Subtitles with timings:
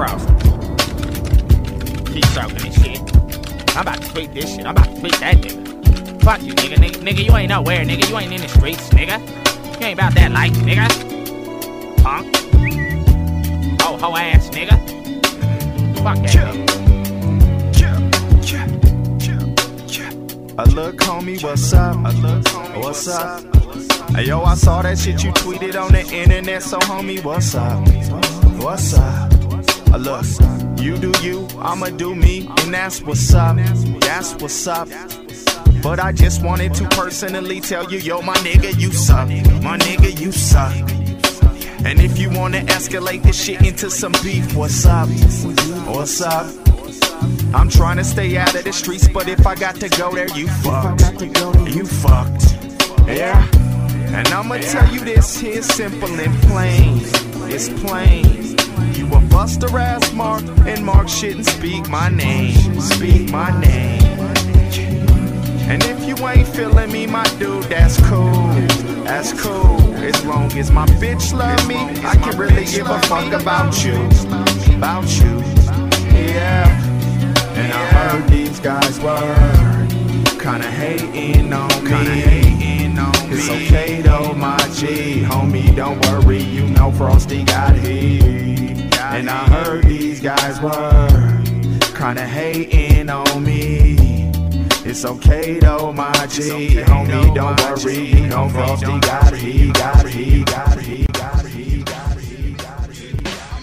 [0.00, 0.32] Frostie.
[2.12, 3.00] Keep talking this shit.
[3.76, 4.64] I'm about to tweet this shit.
[4.64, 6.22] I'm about to tweet that nigga.
[6.22, 6.76] Fuck you, nigga.
[6.76, 8.08] Nigga, nigga you ain't nowhere, nigga.
[8.08, 9.18] You ain't in the streets, nigga.
[9.80, 10.88] You ain't about that life, nigga.
[12.02, 12.34] Punk.
[13.82, 14.76] Ho oh, ho ass nigga.
[16.02, 16.80] Fuck that nigga.
[20.58, 21.96] A look, homie, what's up?
[21.96, 23.42] A look, homie, what's up?
[24.14, 27.86] Hey, yo, I saw that shit you tweeted on the internet, so homie, what's up?
[28.62, 29.39] What's up?
[29.92, 30.24] A look,
[30.80, 33.56] you do you, I'ma do me, and that's what's up.
[34.00, 34.88] That's what's up.
[35.82, 39.28] But I just wanted to personally tell you, yo, my nigga, you suck.
[39.62, 40.74] My nigga, you suck.
[41.84, 45.08] And if you wanna escalate this shit into some beef, what's up?
[45.88, 46.46] What's up?
[47.52, 50.28] I'm trying to stay out of the streets, but if I got to go there,
[50.36, 51.20] you fucked.
[51.74, 52.56] You fucked.
[53.08, 53.44] Yeah.
[54.14, 57.19] And I'ma tell you this here simple and plain.
[57.52, 58.24] It's plain.
[58.94, 62.80] You a buster ass Mark, and Mark shouldn't speak my name.
[62.80, 64.00] Speak my name.
[65.68, 68.46] And if you ain't feeling me, my dude, that's cool.
[69.02, 69.80] That's cool.
[69.96, 73.96] As long as my bitch love me, I can really give a fuck about you.
[74.76, 75.42] About you.
[76.16, 76.69] Yeah.
[84.80, 85.20] G.
[85.20, 88.22] Homie, don't worry, you know Frostie got heat.
[88.98, 91.42] And I heard these guys were
[91.94, 94.30] kinda hating on me.
[94.82, 96.80] It's okay though, my G.
[96.88, 100.59] Homie, don't worry, you know Frostie got heat, got heat, got